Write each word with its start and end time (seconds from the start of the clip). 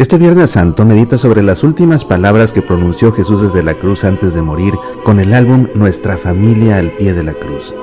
Este 0.00 0.16
Viernes 0.16 0.50
Santo 0.52 0.86
medita 0.86 1.18
sobre 1.18 1.42
las 1.42 1.62
últimas 1.62 2.06
palabras 2.06 2.52
que 2.52 2.62
pronunció 2.62 3.12
Jesús 3.12 3.42
desde 3.42 3.62
la 3.62 3.74
cruz 3.74 4.04
antes 4.04 4.32
de 4.32 4.40
morir 4.40 4.72
con 5.04 5.20
el 5.20 5.34
álbum 5.34 5.68
Nuestra 5.74 6.16
familia 6.16 6.78
al 6.78 6.90
pie 6.92 7.12
de 7.12 7.22
la 7.22 7.34
cruz. 7.34 7.74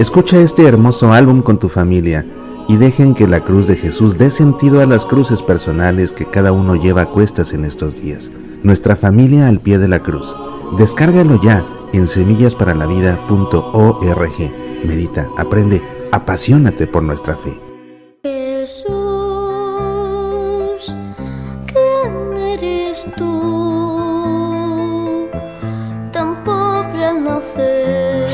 Escucha 0.00 0.40
este 0.40 0.66
hermoso 0.66 1.12
álbum 1.12 1.42
con 1.42 1.58
tu 1.58 1.68
familia 1.68 2.24
y 2.68 2.78
dejen 2.78 3.12
que 3.12 3.26
la 3.26 3.44
cruz 3.44 3.66
de 3.66 3.76
Jesús 3.76 4.16
dé 4.16 4.30
sentido 4.30 4.80
a 4.80 4.86
las 4.86 5.04
cruces 5.04 5.42
personales 5.42 6.12
que 6.12 6.24
cada 6.24 6.52
uno 6.52 6.74
lleva 6.74 7.02
a 7.02 7.10
cuestas 7.10 7.52
en 7.52 7.66
estos 7.66 8.00
días. 8.00 8.30
Nuestra 8.62 8.96
familia 8.96 9.46
al 9.46 9.60
pie 9.60 9.76
de 9.76 9.88
la 9.88 10.02
cruz. 10.02 10.34
Descárgalo 10.78 11.38
ya 11.42 11.66
en 11.92 12.08
semillasparalavida.org. 12.08 14.52
Medita, 14.86 15.28
aprende, 15.36 15.82
apasionate 16.12 16.86
por 16.86 17.02
nuestra 17.02 17.36
fe. 17.36 17.67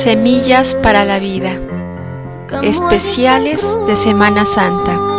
Semillas 0.04 0.74
para 0.74 1.06
la 1.06 1.18
vida. 1.18 1.58
Especiales 2.62 3.66
de 3.86 3.96
Semana 3.96 4.44
Santa. 4.44 5.13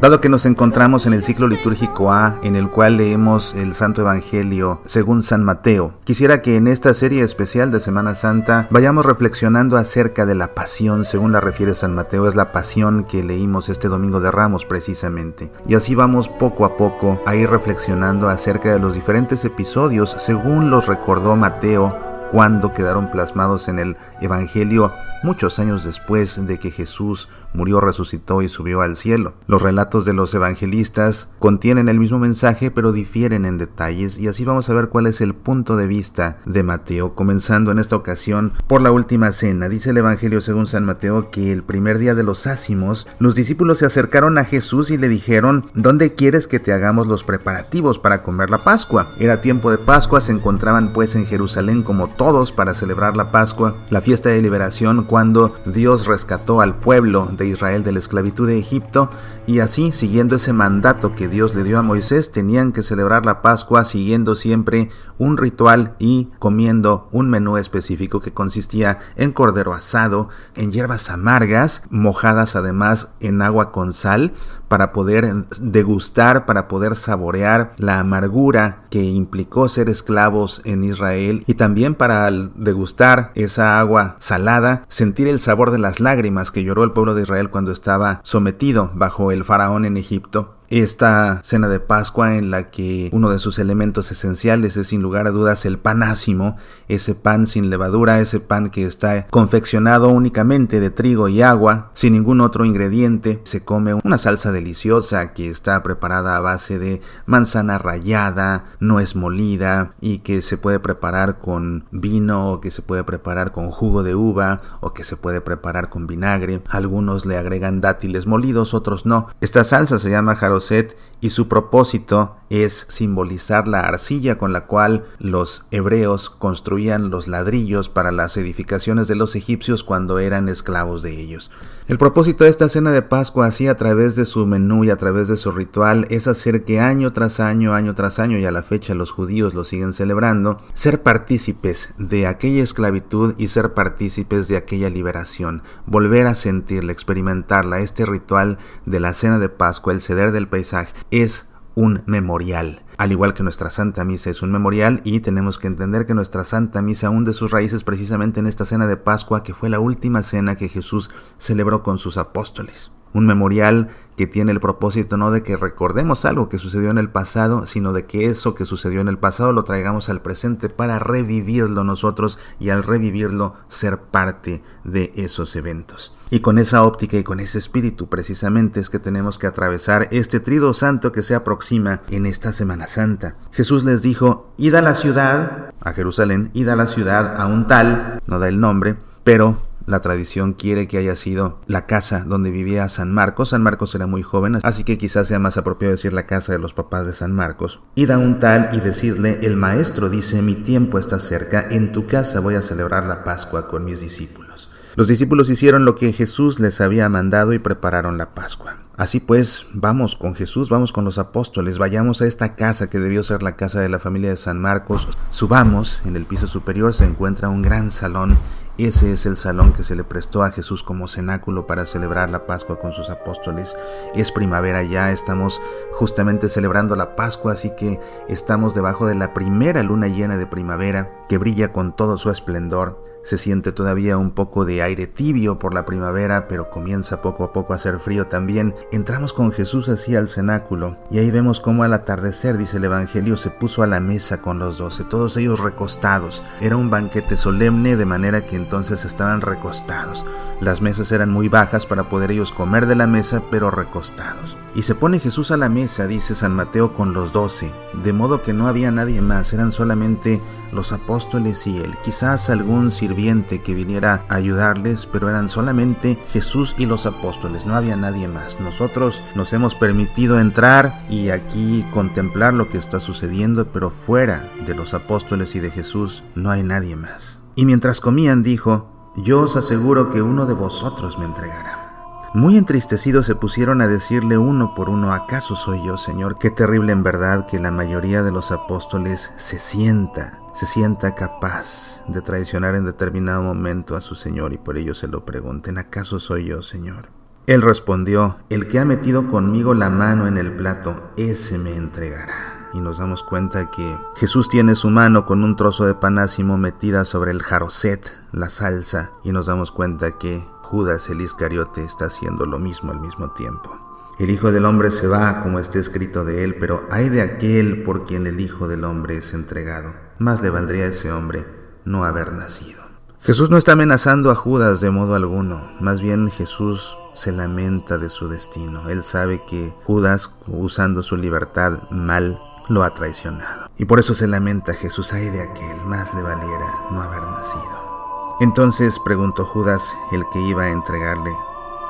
Dado 0.00 0.20
que 0.20 0.28
nos 0.28 0.44
encontramos 0.44 1.06
en 1.06 1.14
el 1.14 1.22
ciclo 1.22 1.48
litúrgico 1.48 2.12
A, 2.12 2.38
en 2.42 2.56
el 2.56 2.68
cual 2.68 2.98
leemos 2.98 3.54
el 3.54 3.72
Santo 3.74 4.02
Evangelio 4.02 4.80
según 4.84 5.22
San 5.22 5.44
Mateo, 5.44 5.94
quisiera 6.04 6.42
que 6.42 6.56
en 6.56 6.66
esta 6.66 6.92
serie 6.92 7.22
especial 7.22 7.70
de 7.70 7.80
Semana 7.80 8.14
Santa 8.14 8.66
vayamos 8.70 9.06
reflexionando 9.06 9.76
acerca 9.78 10.26
de 10.26 10.34
la 10.34 10.54
pasión, 10.54 11.04
según 11.04 11.32
la 11.32 11.40
refiere 11.40 11.74
San 11.74 11.94
Mateo, 11.94 12.28
es 12.28 12.34
la 12.34 12.52
pasión 12.52 13.04
que 13.04 13.22
leímos 13.22 13.68
este 13.68 13.88
domingo 13.88 14.20
de 14.20 14.30
Ramos 14.30 14.66
precisamente. 14.66 15.50
Y 15.66 15.74
así 15.74 15.94
vamos 15.94 16.28
poco 16.28 16.66
a 16.66 16.76
poco 16.76 17.20
a 17.24 17.34
ir 17.34 17.48
reflexionando 17.48 18.28
acerca 18.28 18.72
de 18.72 18.80
los 18.80 18.94
diferentes 18.94 19.44
episodios, 19.44 20.14
según 20.18 20.70
los 20.70 20.86
recordó 20.86 21.34
Mateo 21.36 22.13
cuando 22.30 22.72
quedaron 22.72 23.10
plasmados 23.10 23.68
en 23.68 23.78
el 23.78 23.96
Evangelio 24.20 24.92
muchos 25.24 25.58
años 25.58 25.84
después 25.84 26.46
de 26.46 26.58
que 26.58 26.70
Jesús 26.70 27.28
murió, 27.54 27.80
resucitó 27.80 28.42
y 28.42 28.48
subió 28.48 28.82
al 28.82 28.96
cielo. 28.96 29.34
Los 29.46 29.62
relatos 29.62 30.04
de 30.04 30.12
los 30.12 30.34
evangelistas 30.34 31.28
contienen 31.38 31.88
el 31.88 31.98
mismo 31.98 32.18
mensaje 32.18 32.70
pero 32.70 32.92
difieren 32.92 33.46
en 33.46 33.56
detalles 33.56 34.18
y 34.18 34.28
así 34.28 34.44
vamos 34.44 34.68
a 34.68 34.74
ver 34.74 34.88
cuál 34.88 35.06
es 35.06 35.20
el 35.20 35.34
punto 35.34 35.76
de 35.76 35.86
vista 35.86 36.38
de 36.44 36.62
Mateo, 36.62 37.14
comenzando 37.14 37.70
en 37.70 37.78
esta 37.78 37.96
ocasión 37.96 38.52
por 38.66 38.82
la 38.82 38.90
última 38.90 39.32
cena. 39.32 39.68
Dice 39.68 39.90
el 39.90 39.98
Evangelio 39.98 40.40
según 40.40 40.66
San 40.66 40.84
Mateo 40.84 41.30
que 41.30 41.52
el 41.52 41.62
primer 41.62 41.98
día 41.98 42.14
de 42.14 42.24
los 42.24 42.46
ácimos, 42.46 43.06
los 43.18 43.34
discípulos 43.34 43.78
se 43.78 43.86
acercaron 43.86 44.36
a 44.36 44.44
Jesús 44.44 44.90
y 44.90 44.98
le 44.98 45.08
dijeron, 45.08 45.64
¿dónde 45.74 46.14
quieres 46.14 46.46
que 46.46 46.58
te 46.58 46.72
hagamos 46.72 47.06
los 47.06 47.24
preparativos 47.24 47.98
para 47.98 48.22
comer 48.22 48.50
la 48.50 48.58
Pascua? 48.58 49.06
Era 49.18 49.40
tiempo 49.40 49.70
de 49.70 49.78
Pascua, 49.78 50.20
se 50.20 50.32
encontraban 50.32 50.92
pues 50.92 51.14
en 51.14 51.24
Jerusalén 51.24 51.82
como 51.82 52.08
todos 52.08 52.23
para 52.56 52.72
celebrar 52.72 53.16
la 53.16 53.30
Pascua, 53.30 53.74
la 53.90 54.00
fiesta 54.00 54.30
de 54.30 54.40
liberación 54.40 55.04
cuando 55.04 55.54
Dios 55.66 56.06
rescató 56.06 56.62
al 56.62 56.74
pueblo 56.74 57.28
de 57.30 57.46
Israel 57.46 57.84
de 57.84 57.92
la 57.92 57.98
esclavitud 57.98 58.48
de 58.48 58.58
Egipto 58.58 59.10
y 59.46 59.60
así, 59.60 59.92
siguiendo 59.92 60.36
ese 60.36 60.52
mandato 60.52 61.14
que 61.14 61.28
Dios 61.28 61.54
le 61.54 61.64
dio 61.64 61.78
a 61.78 61.82
Moisés, 61.82 62.32
tenían 62.32 62.72
que 62.72 62.82
celebrar 62.82 63.26
la 63.26 63.42
Pascua 63.42 63.84
siguiendo 63.84 64.34
siempre 64.36 64.90
un 65.18 65.36
ritual 65.36 65.94
y 65.98 66.30
comiendo 66.38 67.08
un 67.12 67.30
menú 67.30 67.58
específico 67.58 68.20
que 68.20 68.32
consistía 68.32 68.98
en 69.16 69.32
cordero 69.32 69.74
asado, 69.74 70.28
en 70.54 70.72
hierbas 70.72 71.10
amargas, 71.10 71.82
mojadas 71.90 72.56
además 72.56 73.10
en 73.20 73.42
agua 73.42 73.70
con 73.70 73.92
sal, 73.92 74.32
para 74.68 74.92
poder 74.92 75.46
degustar, 75.60 76.46
para 76.46 76.66
poder 76.66 76.96
saborear 76.96 77.74
la 77.76 78.00
amargura 78.00 78.84
que 78.90 79.02
implicó 79.02 79.68
ser 79.68 79.88
esclavos 79.88 80.62
en 80.64 80.82
Israel 80.84 81.44
y 81.46 81.54
también 81.54 81.94
para 81.94 82.30
degustar 82.30 83.30
esa 83.34 83.78
agua 83.78 84.16
salada, 84.18 84.84
sentir 84.88 85.28
el 85.28 85.38
sabor 85.38 85.70
de 85.70 85.78
las 85.78 86.00
lágrimas 86.00 86.50
que 86.50 86.64
lloró 86.64 86.82
el 86.82 86.92
pueblo 86.92 87.14
de 87.14 87.22
Israel 87.22 87.50
cuando 87.50 87.72
estaba 87.72 88.20
sometido 88.24 88.90
bajo 88.94 89.30
el 89.34 89.44
faraón 89.44 89.84
en 89.84 89.96
Egipto 89.96 90.54
esta 90.80 91.40
cena 91.44 91.68
de 91.68 91.80
Pascua 91.80 92.36
en 92.36 92.50
la 92.50 92.70
que 92.70 93.08
uno 93.12 93.30
de 93.30 93.38
sus 93.38 93.58
elementos 93.58 94.10
esenciales 94.10 94.76
es 94.76 94.88
sin 94.88 95.02
lugar 95.02 95.26
a 95.26 95.30
dudas 95.30 95.64
el 95.64 95.78
panásimo, 95.78 96.56
ese 96.88 97.14
pan 97.14 97.46
sin 97.46 97.70
levadura, 97.70 98.20
ese 98.20 98.40
pan 98.40 98.70
que 98.70 98.84
está 98.84 99.26
confeccionado 99.28 100.08
únicamente 100.08 100.80
de 100.80 100.90
trigo 100.90 101.28
y 101.28 101.42
agua, 101.42 101.90
sin 101.94 102.14
ningún 102.14 102.40
otro 102.40 102.64
ingrediente. 102.64 103.40
Se 103.44 103.64
come 103.64 103.94
una 103.94 104.18
salsa 104.18 104.52
deliciosa 104.52 105.32
que 105.32 105.48
está 105.48 105.82
preparada 105.82 106.36
a 106.36 106.40
base 106.40 106.78
de 106.78 107.00
manzana 107.26 107.78
rallada, 107.78 108.64
nuez 108.80 109.14
molida 109.16 109.94
y 110.00 110.18
que 110.18 110.42
se 110.42 110.56
puede 110.56 110.80
preparar 110.80 111.38
con 111.38 111.84
vino 111.90 112.50
o 112.50 112.60
que 112.60 112.70
se 112.70 112.82
puede 112.82 113.04
preparar 113.04 113.52
con 113.52 113.70
jugo 113.70 114.02
de 114.02 114.14
uva 114.14 114.60
o 114.80 114.92
que 114.92 115.04
se 115.04 115.16
puede 115.16 115.40
preparar 115.40 115.88
con 115.88 116.06
vinagre. 116.06 116.62
Algunos 116.68 117.26
le 117.26 117.36
agregan 117.36 117.80
dátiles 117.80 118.26
molidos, 118.26 118.74
otros 118.74 119.06
no. 119.06 119.28
Esta 119.40 119.64
salsa 119.64 119.98
se 119.98 120.10
llama 120.10 120.36
Rosette 120.64 120.96
y 121.24 121.30
su 121.30 121.48
propósito 121.48 122.36
es 122.50 122.84
simbolizar 122.90 123.66
la 123.66 123.80
arcilla 123.80 124.36
con 124.36 124.52
la 124.52 124.66
cual 124.66 125.06
los 125.18 125.64
hebreos 125.70 126.28
construían 126.28 127.08
los 127.08 127.28
ladrillos 127.28 127.88
para 127.88 128.12
las 128.12 128.36
edificaciones 128.36 129.08
de 129.08 129.14
los 129.14 129.34
egipcios 129.34 129.82
cuando 129.84 130.18
eran 130.18 130.50
esclavos 130.50 131.02
de 131.02 131.18
ellos. 131.18 131.50
El 131.86 131.98
propósito 131.98 132.44
de 132.44 132.50
esta 132.50 132.68
cena 132.68 132.92
de 132.92 133.02
Pascua, 133.02 133.46
así 133.46 133.68
a 133.68 133.76
través 133.76 134.16
de 134.16 134.24
su 134.24 134.46
menú 134.46 134.84
y 134.84 134.90
a 134.90 134.96
través 134.96 135.28
de 135.28 135.36
su 135.36 135.50
ritual, 135.50 136.06
es 136.08 136.26
hacer 136.28 136.64
que 136.64 136.80
año 136.80 137.12
tras 137.12 137.40
año, 137.40 137.74
año 137.74 137.94
tras 137.94 138.18
año, 138.18 138.38
y 138.38 138.46
a 138.46 138.50
la 138.50 138.62
fecha 138.62 138.94
los 138.94 139.10
judíos 139.10 139.52
lo 139.52 139.64
siguen 139.64 139.92
celebrando, 139.92 140.62
ser 140.72 141.02
partícipes 141.02 141.92
de 141.98 142.26
aquella 142.26 142.62
esclavitud 142.62 143.34
y 143.36 143.48
ser 143.48 143.74
partícipes 143.74 144.48
de 144.48 144.56
aquella 144.56 144.88
liberación, 144.88 145.62
volver 145.84 146.26
a 146.26 146.34
sentirla, 146.34 146.92
experimentarla. 146.92 147.80
Este 147.80 148.06
ritual 148.06 148.56
de 148.86 149.00
la 149.00 149.12
cena 149.12 149.38
de 149.38 149.50
Pascua, 149.50 149.92
el 149.92 150.00
ceder 150.00 150.32
del 150.32 150.48
paisaje, 150.48 150.94
es 151.22 151.48
un 151.76 152.02
memorial. 152.06 152.82
Al 152.96 153.12
igual 153.12 153.34
que 153.34 153.42
nuestra 153.42 153.70
Santa 153.70 154.04
Misa 154.04 154.30
es 154.30 154.42
un 154.42 154.50
memorial 154.50 155.00
y 155.04 155.20
tenemos 155.20 155.58
que 155.58 155.66
entender 155.66 156.06
que 156.06 156.14
nuestra 156.14 156.44
Santa 156.44 156.82
Misa 156.82 157.10
hunde 157.10 157.32
sus 157.32 157.50
raíces 157.50 157.84
precisamente 157.84 158.40
en 158.40 158.46
esta 158.46 158.64
cena 158.64 158.86
de 158.86 158.96
Pascua 158.96 159.42
que 159.42 159.54
fue 159.54 159.68
la 159.68 159.80
última 159.80 160.22
cena 160.22 160.56
que 160.56 160.68
Jesús 160.68 161.10
celebró 161.38 161.82
con 161.82 161.98
sus 161.98 162.16
apóstoles. 162.16 162.90
Un 163.14 163.26
memorial 163.26 163.88
que 164.16 164.26
tiene 164.26 164.52
el 164.52 164.60
propósito 164.60 165.16
no 165.16 165.30
de 165.30 165.42
que 165.42 165.56
recordemos 165.56 166.24
algo 166.24 166.48
que 166.48 166.58
sucedió 166.58 166.90
en 166.90 166.98
el 166.98 167.08
pasado, 167.08 167.66
sino 167.66 167.92
de 167.92 168.04
que 168.04 168.26
eso 168.26 168.54
que 168.54 168.64
sucedió 168.64 169.00
en 169.00 169.08
el 169.08 169.18
pasado 169.18 169.52
lo 169.52 169.64
traigamos 169.64 170.08
al 170.08 170.22
presente 170.22 170.68
para 170.68 170.98
revivirlo 170.98 171.84
nosotros 171.84 172.38
y 172.60 172.70
al 172.70 172.82
revivirlo 172.82 173.54
ser 173.68 173.98
parte 173.98 174.62
de 174.84 175.12
esos 175.16 175.56
eventos. 175.56 176.14
Y 176.30 176.40
con 176.40 176.58
esa 176.58 176.82
óptica 176.84 177.16
y 177.16 177.24
con 177.24 177.40
ese 177.40 177.58
espíritu 177.58 178.08
precisamente 178.08 178.80
es 178.80 178.90
que 178.90 178.98
tenemos 178.98 179.38
que 179.38 179.46
atravesar 179.46 180.08
este 180.10 180.40
trido 180.40 180.72
santo 180.74 181.12
que 181.12 181.22
se 181.22 181.34
aproxima 181.34 182.00
en 182.10 182.26
esta 182.26 182.52
Semana 182.52 182.86
Santa. 182.86 183.36
Jesús 183.52 183.84
les 183.84 184.02
dijo, 184.02 184.52
id 184.56 184.74
a 184.74 184.82
la 184.82 184.94
ciudad, 184.94 185.72
a 185.80 185.92
Jerusalén, 185.92 186.50
id 186.54 186.68
a 186.68 186.76
la 186.76 186.86
ciudad 186.86 187.40
a 187.40 187.46
un 187.46 187.66
tal, 187.66 188.20
no 188.26 188.38
da 188.38 188.48
el 188.48 188.60
nombre, 188.60 188.96
pero 189.22 189.58
la 189.86 190.00
tradición 190.00 190.52
quiere 190.52 190.88
que 190.88 190.98
haya 190.98 191.16
sido 191.16 191.60
la 191.66 191.86
casa 191.86 192.24
donde 192.26 192.50
vivía 192.50 192.88
San 192.88 193.12
Marcos. 193.12 193.50
San 193.50 193.62
Marcos 193.62 193.94
era 193.94 194.06
muy 194.06 194.22
joven, 194.22 194.58
así 194.62 194.84
que 194.84 194.98
quizás 194.98 195.28
sea 195.28 195.38
más 195.38 195.56
apropiado 195.56 195.92
decir 195.92 196.12
la 196.12 196.26
casa 196.26 196.52
de 196.52 196.58
los 196.58 196.74
papás 196.74 197.06
de 197.06 197.12
San 197.12 197.32
Marcos. 197.32 197.80
Id 197.94 198.10
a 198.10 198.18
un 198.18 198.40
tal 198.40 198.70
y 198.72 198.80
decirle, 198.80 199.40
el 199.42 199.56
maestro 199.56 200.08
dice, 200.08 200.42
mi 200.42 200.54
tiempo 200.54 200.98
está 200.98 201.18
cerca, 201.18 201.66
en 201.70 201.92
tu 201.92 202.06
casa 202.06 202.40
voy 202.40 202.54
a 202.54 202.62
celebrar 202.62 203.04
la 203.04 203.24
Pascua 203.24 203.68
con 203.68 203.84
mis 203.84 204.00
discípulos. 204.00 204.70
Los 204.96 205.08
discípulos 205.08 205.50
hicieron 205.50 205.84
lo 205.84 205.96
que 205.96 206.12
Jesús 206.12 206.60
les 206.60 206.80
había 206.80 207.08
mandado 207.08 207.52
y 207.52 207.58
prepararon 207.58 208.16
la 208.16 208.32
Pascua. 208.32 208.76
Así 208.96 209.18
pues, 209.18 209.66
vamos 209.72 210.14
con 210.14 210.36
Jesús, 210.36 210.68
vamos 210.68 210.92
con 210.92 211.04
los 211.04 211.18
apóstoles, 211.18 211.78
vayamos 211.78 212.22
a 212.22 212.26
esta 212.26 212.54
casa 212.54 212.88
que 212.88 213.00
debió 213.00 213.24
ser 213.24 213.42
la 213.42 213.56
casa 213.56 213.80
de 213.80 213.88
la 213.88 213.98
familia 213.98 214.30
de 214.30 214.36
San 214.36 214.60
Marcos, 214.60 215.08
subamos, 215.30 216.00
en 216.04 216.14
el 216.14 216.26
piso 216.26 216.46
superior 216.46 216.94
se 216.94 217.04
encuentra 217.04 217.48
un 217.48 217.62
gran 217.62 217.90
salón 217.90 218.38
ese 218.78 219.12
es 219.12 219.24
el 219.24 219.36
salón 219.36 219.72
que 219.72 219.84
se 219.84 219.94
le 219.94 220.02
prestó 220.02 220.42
a 220.42 220.50
Jesús 220.50 220.82
como 220.82 221.06
cenáculo 221.06 221.66
para 221.66 221.86
celebrar 221.86 222.30
la 222.30 222.46
Pascua 222.46 222.80
con 222.80 222.92
sus 222.92 223.08
apóstoles. 223.08 223.76
Es 224.16 224.32
primavera 224.32 224.82
ya, 224.82 225.12
estamos 225.12 225.62
justamente 225.92 226.48
celebrando 226.48 226.96
la 226.96 227.14
Pascua, 227.14 227.52
así 227.52 227.70
que 227.76 228.00
estamos 228.28 228.74
debajo 228.74 229.06
de 229.06 229.14
la 229.14 229.32
primera 229.32 229.82
luna 229.84 230.08
llena 230.08 230.36
de 230.36 230.46
primavera 230.46 231.24
que 231.28 231.38
brilla 231.38 231.72
con 231.72 231.94
todo 231.94 232.18
su 232.18 232.30
esplendor 232.30 233.13
Se 233.24 233.38
siente 233.38 233.72
todavía 233.72 234.18
un 234.18 234.32
poco 234.32 234.66
de 234.66 234.82
aire 234.82 235.06
tibio 235.06 235.58
por 235.58 235.72
la 235.72 235.86
primavera, 235.86 236.46
pero 236.46 236.68
comienza 236.68 237.22
poco 237.22 237.44
a 237.44 237.54
poco 237.54 237.72
a 237.72 237.76
hacer 237.76 237.98
frío 237.98 238.26
también. 238.26 238.74
Entramos 238.92 239.32
con 239.32 239.50
Jesús 239.50 239.88
así 239.88 240.14
al 240.14 240.28
cenáculo 240.28 240.98
y 241.10 241.18
ahí 241.18 241.30
vemos 241.30 241.58
cómo 241.58 241.84
al 241.84 241.94
atardecer, 241.94 242.58
dice 242.58 242.76
el 242.76 242.84
Evangelio, 242.84 243.38
se 243.38 243.48
puso 243.48 243.82
a 243.82 243.86
la 243.86 243.98
mesa 243.98 244.42
con 244.42 244.58
los 244.58 244.76
doce, 244.76 245.04
todos 245.04 245.38
ellos 245.38 245.60
recostados. 245.60 246.42
Era 246.60 246.76
un 246.76 246.90
banquete 246.90 247.38
solemne 247.38 247.96
de 247.96 248.04
manera 248.04 248.44
que 248.44 248.56
entonces 248.56 249.06
estaban 249.06 249.40
recostados. 249.40 250.26
Las 250.60 250.82
mesas 250.82 251.10
eran 251.10 251.30
muy 251.30 251.48
bajas 251.48 251.86
para 251.86 252.10
poder 252.10 252.30
ellos 252.30 252.52
comer 252.52 252.86
de 252.86 252.94
la 252.94 253.06
mesa, 253.06 253.42
pero 253.50 253.70
recostados. 253.70 254.58
Y 254.74 254.82
se 254.82 254.94
pone 254.94 255.18
Jesús 255.18 255.50
a 255.50 255.56
la 255.56 255.68
mesa, 255.68 256.06
dice 256.06 256.34
San 256.34 256.54
Mateo, 256.54 256.94
con 256.94 257.14
los 257.14 257.32
doce, 257.32 257.72
de 258.02 258.12
modo 258.12 258.42
que 258.42 258.52
no 258.52 258.68
había 258.68 258.90
nadie 258.90 259.22
más, 259.22 259.52
eran 259.52 259.72
solamente 259.72 260.42
los 260.72 260.92
apóstoles 260.92 261.66
y 261.66 261.78
él, 261.78 261.94
quizás 262.04 262.50
algún 262.50 262.90
que 263.14 263.74
viniera 263.74 264.24
a 264.28 264.34
ayudarles, 264.34 265.06
pero 265.06 265.28
eran 265.28 265.48
solamente 265.48 266.18
Jesús 266.32 266.74
y 266.78 266.86
los 266.86 267.06
apóstoles, 267.06 267.64
no 267.64 267.76
había 267.76 267.96
nadie 267.96 268.28
más. 268.28 268.60
Nosotros 268.60 269.22
nos 269.34 269.52
hemos 269.52 269.74
permitido 269.74 270.38
entrar 270.40 271.00
y 271.08 271.30
aquí 271.30 271.84
contemplar 271.92 272.54
lo 272.54 272.68
que 272.68 272.78
está 272.78 273.00
sucediendo, 273.00 273.66
pero 273.72 273.90
fuera 273.90 274.50
de 274.66 274.74
los 274.74 274.94
apóstoles 274.94 275.54
y 275.54 275.60
de 275.60 275.70
Jesús 275.70 276.24
no 276.34 276.50
hay 276.50 276.62
nadie 276.62 276.96
más. 276.96 277.40
Y 277.54 277.66
mientras 277.66 278.00
comían 278.00 278.42
dijo, 278.42 279.12
yo 279.16 279.40
os 279.40 279.56
aseguro 279.56 280.10
que 280.10 280.20
uno 280.20 280.46
de 280.46 280.54
vosotros 280.54 281.18
me 281.18 281.24
entregará. 281.24 282.30
Muy 282.34 282.56
entristecidos 282.56 283.26
se 283.26 283.36
pusieron 283.36 283.80
a 283.80 283.86
decirle 283.86 284.38
uno 284.38 284.74
por 284.74 284.90
uno, 284.90 285.12
¿acaso 285.12 285.54
soy 285.54 285.86
yo, 285.86 285.96
Señor? 285.96 286.36
Qué 286.36 286.50
terrible 286.50 286.90
en 286.90 287.04
verdad 287.04 287.46
que 287.46 287.60
la 287.60 287.70
mayoría 287.70 288.24
de 288.24 288.32
los 288.32 288.50
apóstoles 288.50 289.32
se 289.36 289.60
sienta, 289.60 290.40
se 290.54 290.66
sienta 290.66 291.14
capaz 291.16 292.02
de 292.06 292.22
traicionar 292.22 292.76
en 292.76 292.84
determinado 292.84 293.42
momento 293.42 293.96
a 293.96 294.00
su 294.00 294.14
Señor 294.14 294.52
y 294.52 294.58
por 294.58 294.78
ello 294.78 294.94
se 294.94 295.08
lo 295.08 295.24
pregunten, 295.24 295.78
¿acaso 295.78 296.20
soy 296.20 296.46
yo, 296.46 296.62
Señor? 296.62 297.08
Él 297.46 297.60
respondió, 297.60 298.36
el 298.48 298.68
que 298.68 298.78
ha 298.78 298.84
metido 298.84 299.30
conmigo 299.30 299.74
la 299.74 299.90
mano 299.90 300.26
en 300.26 300.38
el 300.38 300.52
plato, 300.52 301.12
ese 301.16 301.58
me 301.58 301.76
entregará. 301.76 302.70
Y 302.72 302.80
nos 302.80 302.98
damos 302.98 303.22
cuenta 303.22 303.70
que 303.70 303.98
Jesús 304.16 304.48
tiene 304.48 304.74
su 304.74 304.90
mano 304.90 305.26
con 305.26 305.44
un 305.44 305.54
trozo 305.56 305.84
de 305.84 305.94
panásimo 305.94 306.56
metida 306.56 307.04
sobre 307.04 307.32
el 307.32 307.42
jaroset, 307.42 308.10
la 308.32 308.48
salsa, 308.48 309.10
y 309.24 309.32
nos 309.32 309.46
damos 309.46 309.72
cuenta 309.72 310.12
que 310.12 310.44
Judas 310.62 311.10
el 311.10 311.20
Iscariote 311.20 311.84
está 311.84 312.06
haciendo 312.06 312.46
lo 312.46 312.58
mismo 312.58 312.92
al 312.92 313.00
mismo 313.00 313.30
tiempo. 313.32 313.76
El 314.18 314.30
Hijo 314.30 314.52
del 314.52 314.64
Hombre 314.64 314.90
se 314.90 315.08
va, 315.08 315.42
como 315.42 315.58
está 315.58 315.78
escrito 315.78 316.24
de 316.24 316.44
él, 316.44 316.56
pero 316.58 316.86
hay 316.90 317.08
de 317.08 317.20
aquel 317.20 317.82
por 317.82 318.04
quien 318.04 318.26
el 318.26 318.40
Hijo 318.40 318.68
del 318.68 318.84
Hombre 318.84 319.16
es 319.16 319.34
entregado. 319.34 320.03
Más 320.18 320.40
le 320.42 320.50
valdría 320.50 320.84
a 320.84 320.88
ese 320.88 321.12
hombre 321.12 321.46
no 321.84 322.04
haber 322.04 322.32
nacido. 322.32 322.82
Jesús 323.20 323.50
no 323.50 323.56
está 323.56 323.72
amenazando 323.72 324.30
a 324.30 324.34
Judas 324.34 324.80
de 324.80 324.90
modo 324.90 325.14
alguno, 325.14 325.70
más 325.80 326.00
bien 326.00 326.30
Jesús 326.30 326.98
se 327.14 327.32
lamenta 327.32 327.96
de 327.96 328.10
su 328.10 328.28
destino. 328.28 328.90
Él 328.90 329.02
sabe 329.02 329.42
que 329.46 329.74
Judas, 329.84 330.30
usando 330.46 331.02
su 331.02 331.16
libertad 331.16 331.88
mal, 331.90 332.40
lo 332.68 332.82
ha 332.82 332.92
traicionado. 332.92 333.70
Y 333.78 333.86
por 333.86 333.98
eso 333.98 334.14
se 334.14 334.26
lamenta 334.26 334.74
Jesús, 334.74 335.12
ay 335.12 335.30
de 335.30 335.42
aquel, 335.42 335.84
más 335.86 336.12
le 336.14 336.22
valiera 336.22 336.66
no 336.90 337.02
haber 337.02 337.22
nacido. 337.22 338.36
Entonces 338.40 338.98
preguntó 339.04 339.44
Judas, 339.44 339.82
el 340.12 340.24
que 340.32 340.40
iba 340.40 340.64
a 340.64 340.70
entregarle, 340.70 341.30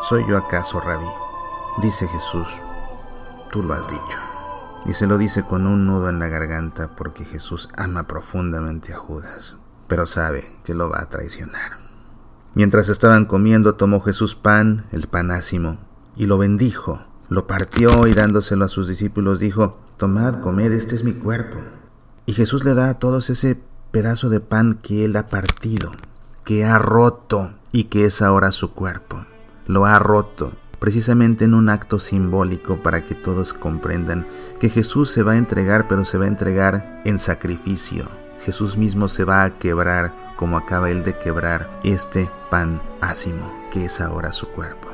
¿Soy 0.09 0.23
yo 0.27 0.37
acaso, 0.37 0.81
rabí? 0.81 1.09
Dice 1.79 2.07
Jesús, 2.07 2.47
tú 3.51 3.63
lo 3.63 3.73
has 3.73 3.89
dicho. 3.89 4.34
Y 4.87 4.93
se 4.93 5.07
lo 5.07 5.19
dice 5.19 5.45
con 5.45 5.67
un 5.67 5.87
nudo 5.87 6.09
en 6.09 6.19
la 6.19 6.29
garganta 6.29 6.95
porque 6.95 7.25
Jesús 7.25 7.69
ama 7.77 8.07
profundamente 8.07 8.93
a 8.93 8.99
Judas, 8.99 9.57
pero 9.89 10.07
sabe 10.07 10.59
que 10.65 10.75
lo 10.75 10.91
va 10.91 11.01
a 11.01 11.09
traicionar. 11.09 11.79
Mientras 12.55 12.89
estaban 12.89 13.25
comiendo, 13.25 13.75
tomó 13.75 14.01
Jesús 14.01 14.35
pan, 14.35 14.87
el 14.93 15.09
panásimo, 15.09 15.79
y 16.17 16.27
lo 16.27 16.39
bendijo, 16.39 17.01
lo 17.29 17.47
partió 17.47 18.07
y 18.07 18.13
dándoselo 18.13 18.65
a 18.65 18.69
sus 18.69 18.87
discípulos 18.87 19.39
dijo, 19.41 19.79
Tomad, 19.97 20.41
comed, 20.41 20.73
este 20.73 20.95
es 20.95 21.05
mi 21.05 21.15
cuerpo. 21.15 21.59
Y 22.27 22.35
Jesús 22.35 22.65
le 22.65 22.75
da 22.75 22.91
a 22.91 22.99
todos 22.99 23.31
ese 23.31 23.61
pedazo 23.91 24.29
de 24.29 24.41
pan 24.41 24.79
que 24.83 25.05
él 25.05 25.17
ha 25.17 25.29
partido 25.29 25.93
que 26.45 26.65
ha 26.65 26.79
roto 26.79 27.55
y 27.73 27.85
que 27.85 28.05
es 28.05 28.23
ahora 28.23 28.53
su 28.53 28.73
cuerpo. 28.73 29.25
Lo 29.67 29.87
ha 29.87 29.99
roto 29.99 30.53
precisamente 30.79 31.45
en 31.45 31.55
un 31.55 31.69
acto 31.69 31.99
simbólico 31.99 32.83
para 32.83 33.05
que 33.05 33.15
todos 33.15 33.53
comprendan 33.55 34.27
que 34.61 34.69
Jesús 34.69 35.11
se 35.11 35.23
va 35.23 35.33
a 35.33 35.39
entregar, 35.39 35.89
pero 35.89 36.05
se 36.05 36.19
va 36.19 36.25
a 36.25 36.29
entregar 36.29 37.03
en 37.05 37.19
sacrificio. 37.19 38.09
Jesús 38.41 38.77
mismo 38.77 39.09
se 39.09 39.25
va 39.25 39.45
a 39.45 39.51
quebrar 39.51 40.35
como 40.37 40.57
acaba 40.57 40.91
él 40.91 41.05
de 41.05 41.17
quebrar 41.17 41.81
este 41.85 42.31
pan 42.51 42.83
ácimo, 43.01 43.53
que 43.71 43.87
es 43.87 44.01
ahora 44.01 44.33
su 44.33 44.49
cuerpo. 44.49 44.89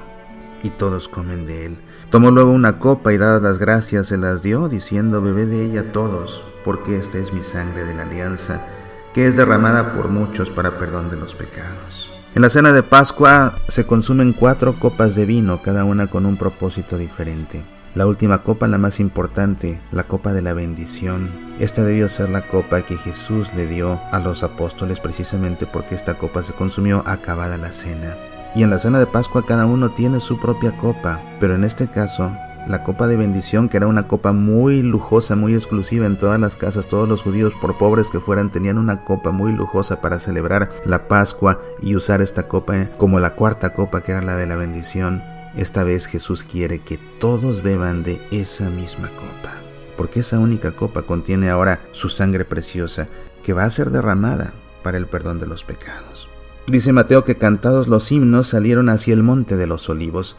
Y 0.62 0.71
todos 0.71 1.09
comen 1.09 1.47
de 1.47 1.67
él. 1.67 1.79
Tomó 2.11 2.31
luego 2.31 2.53
una 2.53 2.79
copa 2.79 3.12
y 3.12 3.19
dadas 3.19 3.43
las 3.43 3.59
gracias 3.59 4.09
se 4.09 4.19
las 4.19 4.43
dio, 4.43 4.69
diciendo, 4.69 5.23
bebé 5.23 5.47
de 5.47 5.65
ella 5.65 5.93
todos, 5.93 6.44
porque 6.65 6.97
esta 6.97 7.19
es 7.19 7.33
mi 7.33 7.43
sangre 7.43 7.85
de 7.85 7.94
la 7.94 8.03
alianza 8.03 8.67
que 9.12 9.26
es 9.26 9.37
derramada 9.37 9.93
por 9.93 10.09
muchos 10.09 10.50
para 10.50 10.79
perdón 10.79 11.11
de 11.11 11.17
los 11.17 11.35
pecados. 11.35 12.11
En 12.32 12.43
la 12.43 12.49
cena 12.49 12.73
de 12.73 12.85
Pascua 12.85 13.56
se 13.67 13.87
consumen 13.87 14.32
cuatro 14.32 14.79
copas 14.79 15.17
de 15.17 15.27
vino, 15.27 15.61
cada 15.62 15.85
una 15.85 16.06
con 16.06 16.27
un 16.27 16.37
propósito 16.37 16.97
diferente. 16.97 17.65
La 17.97 18.06
última 18.06 18.44
copa, 18.44 18.69
la 18.69 18.79
más 18.79 19.00
importante, 19.00 19.81
la 19.91 20.05
copa 20.05 20.32
de 20.32 20.41
la 20.41 20.53
bendición. 20.53 21.29
Esta 21.59 21.82
debió 21.82 22.09
ser 22.09 22.29
la 22.29 22.47
copa 22.47 22.82
que 22.82 22.97
Jesús 22.97 23.53
le 23.55 23.67
dio 23.67 24.00
a 24.12 24.21
los 24.21 24.44
apóstoles 24.44 25.00
precisamente 25.00 25.67
porque 25.67 25.97
esta 25.97 26.19
copa 26.19 26.44
se 26.44 26.53
consumió 26.53 27.03
acabada 27.05 27.59
la 27.59 27.73
cena. 27.73 28.17
Y 28.55 28.62
en 28.62 28.71
la 28.71 28.79
cena 28.79 29.00
de 29.00 29.09
Pascua 29.09 29.44
cada 29.44 29.67
uno 29.67 29.91
tiene 29.91 30.21
su 30.21 30.38
propia 30.38 30.76
copa, 30.76 31.21
pero 31.41 31.56
en 31.56 31.65
este 31.65 31.88
caso 31.88 32.33
la 32.67 32.83
copa 32.83 33.07
de 33.07 33.17
bendición, 33.17 33.69
que 33.69 33.77
era 33.77 33.87
una 33.87 34.09
copa 34.09 34.33
muy 34.33 34.83
lujosa, 34.83 35.37
muy 35.37 35.55
exclusiva 35.55 36.07
en 36.07 36.19
todas 36.19 36.41
las 36.41 36.57
casas. 36.57 36.89
Todos 36.89 37.09
los 37.09 37.23
judíos, 37.23 37.53
por 37.61 37.79
pobres 37.79 38.11
que 38.11 38.21
fueran, 38.21 38.51
tenían 38.51 38.79
una 38.79 39.05
copa 39.05 39.31
muy 39.31 39.53
lujosa 39.53 40.01
para 40.01 40.21
celebrar 40.21 40.71
la 40.85 41.09
Pascua 41.09 41.61
y 41.81 41.97
usar 41.97 42.23
esta 42.23 42.49
copa 42.49 42.87
como 42.97 43.21
la 43.21 43.35
cuarta 43.35 43.73
copa, 43.73 44.03
que 44.03 44.12
era 44.12 44.23
la 44.23 44.37
de 44.37 44.47
la 44.47 44.57
bendición. 44.57 45.23
Esta 45.57 45.83
vez 45.83 46.07
Jesús 46.07 46.45
quiere 46.45 46.81
que 46.81 46.99
todos 47.19 47.62
beban 47.62 48.03
de 48.03 48.21
esa 48.31 48.71
misma 48.71 49.09
copa, 49.09 49.55
porque 49.97 50.21
esa 50.21 50.39
única 50.39 50.73
copa 50.73 51.03
contiene 51.03 51.51
ahora 51.51 51.81
su 51.93 52.09
sangre 52.09 52.45
preciosa, 52.45 53.09
que 53.43 53.53
va 53.53 53.65
a 53.65 53.71
ser 53.71 53.91
derramada 53.91 54.53
para 54.83 54.99
el 54.99 55.07
perdón 55.07 55.41
de 55.41 55.47
los 55.47 55.65
pecados. 55.65 56.29
Dice 56.67 56.93
Mateo 56.93 57.25
que 57.25 57.37
cantados 57.37 57.89
los 57.89 58.12
himnos 58.12 58.47
salieron 58.47 58.91
hacia 58.91 59.15
el 59.15 59.25
monte 59.25 59.57
de 59.57 59.67
los 59.67 59.89
olivos. 59.89 60.37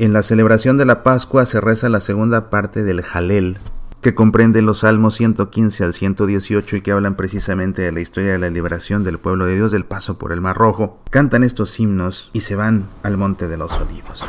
En 0.00 0.14
la 0.14 0.22
celebración 0.22 0.78
de 0.78 0.86
la 0.86 1.02
Pascua 1.02 1.44
se 1.44 1.60
reza 1.60 1.90
la 1.90 2.00
segunda 2.00 2.48
parte 2.48 2.82
del 2.82 3.02
Jalel, 3.02 3.58
que 4.00 4.14
comprende 4.14 4.62
los 4.62 4.78
salmos 4.78 5.16
115 5.16 5.84
al 5.84 5.92
118 5.92 6.76
y 6.76 6.80
que 6.80 6.92
hablan 6.92 7.16
precisamente 7.16 7.82
de 7.82 7.92
la 7.92 8.00
historia 8.00 8.32
de 8.32 8.38
la 8.38 8.48
liberación 8.48 9.04
del 9.04 9.18
pueblo 9.18 9.44
de 9.44 9.56
Dios 9.56 9.72
del 9.72 9.84
paso 9.84 10.16
por 10.16 10.32
el 10.32 10.40
Mar 10.40 10.56
Rojo. 10.56 11.02
Cantan 11.10 11.44
estos 11.44 11.78
himnos 11.78 12.30
y 12.32 12.40
se 12.40 12.56
van 12.56 12.88
al 13.02 13.18
Monte 13.18 13.46
de 13.46 13.58
los 13.58 13.72
Olivos. 13.74 14.24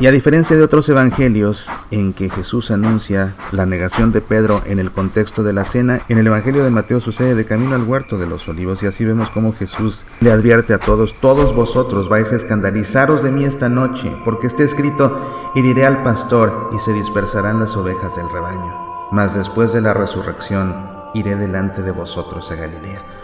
Y 0.00 0.06
a 0.06 0.10
diferencia 0.12 0.56
de 0.56 0.62
otros 0.62 0.88
evangelios 0.88 1.68
en 1.90 2.14
que 2.14 2.30
Jesús 2.30 2.70
anuncia 2.70 3.34
la 3.52 3.66
negación 3.66 4.12
de 4.12 4.22
Pedro 4.22 4.62
en 4.64 4.78
el 4.78 4.90
contexto 4.90 5.42
de 5.42 5.52
la 5.52 5.66
cena, 5.66 6.00
en 6.08 6.16
el 6.16 6.26
Evangelio 6.26 6.64
de 6.64 6.70
Mateo 6.70 7.02
sucede 7.02 7.34
de 7.34 7.44
camino 7.44 7.74
al 7.74 7.82
huerto 7.82 8.16
de 8.16 8.26
los 8.26 8.48
olivos 8.48 8.82
y 8.82 8.86
así 8.86 9.04
vemos 9.04 9.28
como 9.28 9.52
Jesús 9.52 10.06
le 10.20 10.32
advierte 10.32 10.72
a 10.72 10.78
todos, 10.78 11.14
todos 11.20 11.54
vosotros 11.54 12.08
vais 12.08 12.32
a 12.32 12.36
escandalizaros 12.36 13.22
de 13.22 13.30
mí 13.30 13.44
esta 13.44 13.68
noche, 13.68 14.10
porque 14.24 14.46
está 14.46 14.62
escrito, 14.62 15.52
heriré 15.54 15.84
al 15.84 16.02
pastor 16.02 16.70
y 16.74 16.78
se 16.78 16.94
dispersarán 16.94 17.60
las 17.60 17.76
ovejas 17.76 18.16
del 18.16 18.30
rebaño. 18.30 19.10
Mas 19.12 19.34
después 19.34 19.74
de 19.74 19.82
la 19.82 19.92
resurrección 19.92 20.76
iré 21.12 21.36
delante 21.36 21.82
de 21.82 21.90
vosotros 21.90 22.50
a 22.50 22.54
Galilea. 22.54 23.19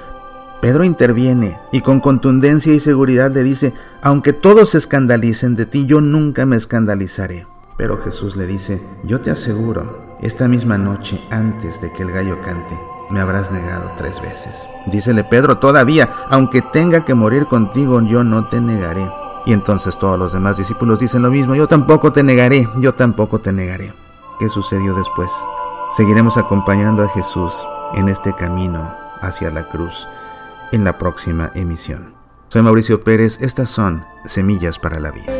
Pedro 0.60 0.84
interviene 0.84 1.58
y 1.70 1.82
con 1.82 2.00
contundencia 2.00 2.72
y 2.72 2.80
seguridad 2.80 3.30
le 3.30 3.42
dice, 3.42 3.74
aunque 4.02 4.32
todos 4.32 4.70
se 4.70 4.78
escandalicen 4.78 5.54
de 5.54 5.66
ti, 5.66 5.86
yo 5.86 6.00
nunca 6.00 6.46
me 6.46 6.56
escandalizaré. 6.56 7.46
Pero 7.76 7.98
Jesús 7.98 8.36
le 8.36 8.46
dice, 8.46 8.82
yo 9.04 9.20
te 9.20 9.30
aseguro, 9.30 10.16
esta 10.22 10.48
misma 10.48 10.78
noche, 10.78 11.20
antes 11.30 11.80
de 11.82 11.92
que 11.92 12.02
el 12.02 12.10
gallo 12.10 12.40
cante, 12.40 12.74
me 13.10 13.20
habrás 13.20 13.52
negado 13.52 13.92
tres 13.96 14.20
veces. 14.22 14.66
Dícele 14.86 15.24
Pedro, 15.24 15.58
todavía, 15.58 16.08
aunque 16.30 16.62
tenga 16.62 17.04
que 17.04 17.14
morir 17.14 17.46
contigo, 17.46 18.00
yo 18.00 18.24
no 18.24 18.48
te 18.48 18.60
negaré. 18.60 19.08
Y 19.44 19.52
entonces 19.52 19.98
todos 19.98 20.18
los 20.18 20.32
demás 20.32 20.56
discípulos 20.56 20.98
dicen 20.98 21.22
lo 21.22 21.30
mismo, 21.30 21.54
yo 21.54 21.68
tampoco 21.68 22.12
te 22.12 22.22
negaré, 22.22 22.66
yo 22.78 22.94
tampoco 22.94 23.40
te 23.40 23.52
negaré. 23.52 23.92
¿Qué 24.40 24.48
sucedió 24.48 24.94
después? 24.94 25.30
Seguiremos 25.92 26.38
acompañando 26.38 27.02
a 27.02 27.08
Jesús 27.08 27.66
en 27.94 28.08
este 28.08 28.34
camino 28.34 28.92
hacia 29.20 29.50
la 29.50 29.68
cruz 29.68 30.08
en 30.72 30.84
la 30.84 30.98
próxima 30.98 31.50
emisión. 31.54 32.14
Soy 32.48 32.62
Mauricio 32.62 33.02
Pérez, 33.02 33.38
estas 33.40 33.70
son 33.70 34.04
Semillas 34.24 34.78
para 34.78 35.00
la 35.00 35.10
Vida. 35.10 35.32